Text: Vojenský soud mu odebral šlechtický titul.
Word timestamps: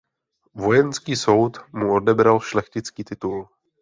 Vojenský 0.53 1.13
soud 1.15 1.57
mu 1.73 1.93
odebral 1.93 2.39
šlechtický 2.41 3.03
titul. 3.03 3.47